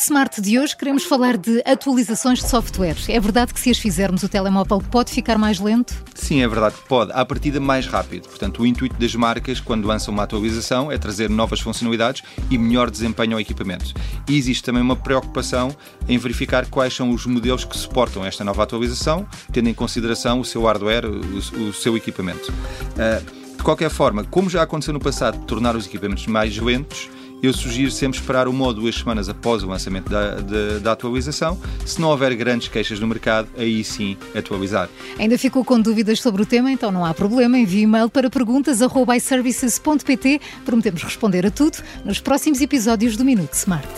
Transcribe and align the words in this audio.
Smart 0.00 0.40
de 0.40 0.58
hoje 0.58 0.76
queremos 0.76 1.04
falar 1.04 1.36
de 1.36 1.62
atualizações 1.64 2.40
de 2.40 2.48
software. 2.48 2.96
É 3.08 3.20
verdade 3.20 3.54
que 3.54 3.60
se 3.60 3.70
as 3.70 3.78
fizermos 3.78 4.24
o 4.24 4.28
telemóvel 4.28 4.82
pode 4.90 5.12
ficar 5.12 5.38
mais 5.38 5.60
lento? 5.60 5.94
Sim, 6.16 6.42
é 6.42 6.48
verdade 6.48 6.74
que 6.74 6.88
pode. 6.88 7.12
À 7.12 7.24
partida 7.24 7.60
mais 7.60 7.86
rápido. 7.86 8.28
Portanto, 8.28 8.60
o 8.60 8.66
intuito 8.66 8.96
das 8.96 9.14
marcas 9.14 9.60
quando 9.60 9.86
lançam 9.86 10.12
uma 10.12 10.24
atualização 10.24 10.90
é 10.90 10.98
trazer 10.98 11.30
novas 11.30 11.60
funcionalidades 11.60 12.24
e 12.50 12.58
melhor 12.58 12.90
desempenho 12.90 13.34
ao 13.34 13.40
equipamento. 13.40 13.94
E 14.28 14.36
existe 14.36 14.64
também 14.64 14.82
uma 14.82 14.96
preocupação 14.96 15.76
em 16.08 16.18
verificar 16.18 16.66
quais 16.66 16.92
são 16.92 17.10
os 17.10 17.24
modelos 17.24 17.64
que 17.64 17.78
suportam 17.78 18.24
esta 18.24 18.42
nova 18.42 18.64
atualização, 18.64 19.28
tendo 19.52 19.68
em 19.68 19.74
consideração 19.74 20.40
o 20.40 20.44
seu 20.44 20.64
hardware, 20.64 21.06
o, 21.06 21.68
o 21.68 21.72
seu 21.72 21.96
equipamento. 21.96 22.50
Uh, 22.50 23.56
de 23.56 23.62
qualquer 23.62 23.90
forma, 23.90 24.24
como 24.24 24.50
já 24.50 24.62
aconteceu 24.62 24.92
no 24.92 24.98
passado, 24.98 25.38
tornar 25.44 25.76
os 25.76 25.86
equipamentos 25.86 26.26
mais 26.26 26.56
lentos, 26.56 27.08
eu 27.42 27.52
sugiro 27.52 27.90
sempre 27.90 28.18
esperar 28.18 28.48
uma 28.48 28.66
ou 28.66 28.74
duas 28.74 28.96
semanas 28.96 29.28
após 29.28 29.62
o 29.62 29.66
lançamento 29.66 30.08
da, 30.08 30.36
da, 30.78 30.92
atualização. 30.92 31.58
Se 31.84 32.00
não 32.00 32.08
houver 32.08 32.34
grandes 32.34 32.68
queixas 32.68 32.98
no 33.00 33.06
mercado, 33.06 33.48
aí 33.56 33.84
sim 33.84 34.16
atualizar. 34.34 34.88
Ainda 35.18 35.36
ficou 35.38 35.64
com 35.64 35.80
dúvidas 35.80 36.20
sobre 36.20 36.42
o 36.42 36.46
tema? 36.46 36.70
Então 36.70 36.92
não 36.92 37.02
há 37.04 37.12
problema. 37.14 37.58
Envie 37.58 37.82
e-mail 37.82 38.10
para 38.10 38.30
perguntas.iservices.pt. 38.30 40.40
Prometemos 40.64 41.02
responder 41.02 41.44
a 41.46 41.50
tudo 41.50 41.78
nos 42.04 42.20
próximos 42.20 42.60
episódios 42.60 43.16
do 43.16 43.24
Minuto 43.24 43.54
Smart. 43.54 43.88